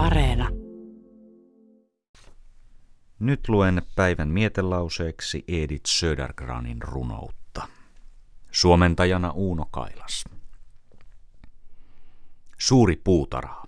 Areena. 0.00 0.48
Nyt 3.18 3.48
luen 3.48 3.82
päivän 3.96 4.28
mietelauseeksi 4.28 5.44
Edith 5.48 5.90
Södergranin 5.90 6.82
runoutta. 6.82 7.68
Suomentajana 8.50 9.30
Uuno 9.30 9.66
Kailas. 9.70 10.24
Suuri 12.58 12.96
puutarha. 12.96 13.64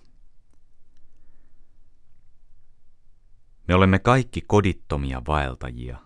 Me 3.68 3.74
olemme 3.74 3.98
kaikki 3.98 4.40
kodittomia 4.40 5.22
vaeltajia, 5.26 5.98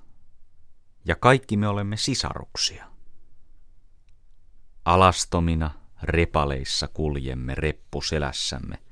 ja 1.04 1.16
kaikki 1.16 1.56
me 1.56 1.68
olemme 1.68 1.96
sisaruksia. 1.96 2.90
Alastomina 4.84 5.70
repaleissa 6.02 6.88
kuljemme 6.88 7.54
reppu 7.54 8.02
selässämme. 8.02 8.85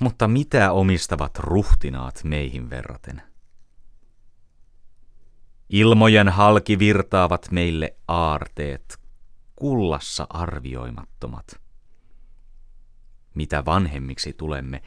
Mutta 0.00 0.28
mitä 0.28 0.72
omistavat 0.72 1.38
ruhtinaat 1.38 2.20
meihin 2.24 2.70
verraten? 2.70 3.22
Ilmojen 5.68 6.28
halki 6.28 6.78
virtaavat 6.78 7.50
meille 7.50 7.96
aarteet, 8.08 9.00
kullassa 9.56 10.26
arvioimattomat. 10.30 11.60
Mitä 13.34 13.64
vanhemmiksi 13.64 14.32
tulemme, 14.32 14.82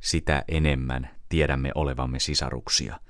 sitä 0.00 0.44
enemmän 0.48 1.10
tiedämme 1.28 1.70
olevamme 1.74 2.18
sisaruksia. 2.18 3.00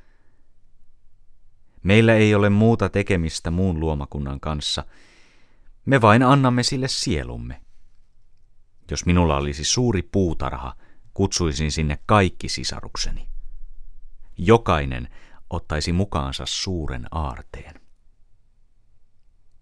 Meillä 1.82 2.14
ei 2.14 2.34
ole 2.34 2.50
muuta 2.50 2.88
tekemistä 2.88 3.50
muun 3.50 3.80
luomakunnan 3.80 4.40
kanssa– 4.40 4.84
me 5.86 6.00
vain 6.00 6.22
annamme 6.22 6.62
sille 6.62 6.88
sielumme. 6.88 7.60
Jos 8.90 9.06
minulla 9.06 9.36
olisi 9.36 9.64
suuri 9.64 10.02
puutarha, 10.02 10.74
kutsuisin 11.14 11.72
sinne 11.72 11.98
kaikki 12.06 12.48
sisarukseni. 12.48 13.28
Jokainen 14.38 15.08
ottaisi 15.50 15.92
mukaansa 15.92 16.44
suuren 16.46 17.06
aarteen. 17.10 17.80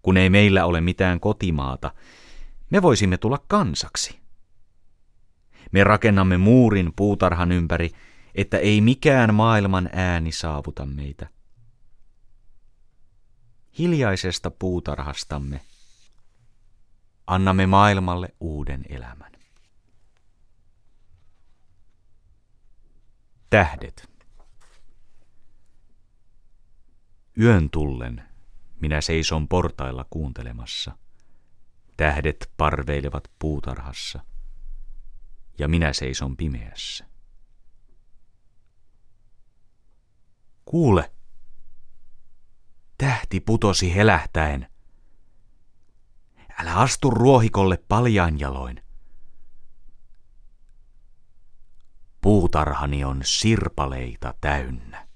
Kun 0.02 0.16
ei 0.16 0.30
meillä 0.30 0.64
ole 0.64 0.80
mitään 0.80 1.20
kotimaata, 1.20 1.92
me 2.70 2.82
voisimme 2.82 3.18
tulla 3.18 3.38
kansaksi. 3.48 4.20
Me 5.72 5.84
rakennamme 5.84 6.36
muurin 6.36 6.92
puutarhan 6.96 7.52
ympäri, 7.52 7.90
että 8.34 8.58
ei 8.58 8.80
mikään 8.80 9.34
maailman 9.34 9.90
ääni 9.92 10.32
saavuta 10.32 10.86
meitä. 10.86 11.28
Hiljaisesta 13.78 14.50
puutarhastamme 14.50 15.60
annamme 17.26 17.66
maailmalle 17.66 18.34
uuden 18.40 18.84
elämän. 18.88 19.32
Tähdet. 23.50 24.10
Yön 27.40 27.70
tullen 27.70 28.22
minä 28.80 29.00
seison 29.00 29.48
portailla 29.48 30.06
kuuntelemassa. 30.10 30.98
Tähdet 31.96 32.52
parveilevat 32.56 33.30
puutarhassa 33.38 34.24
ja 35.58 35.68
minä 35.68 35.92
seison 35.92 36.36
pimeässä. 36.36 37.06
Kuule! 40.64 41.12
Tähti 42.98 43.40
putosi 43.40 43.94
helähtäen 43.94 44.70
Älä 46.58 46.74
astu 46.74 47.10
ruohikolle 47.10 47.76
paljain 47.88 48.40
jaloin. 48.40 48.82
Puutarhani 52.30 53.04
on 53.04 53.20
sirpaleita 53.24 54.34
täynnä. 54.40 55.06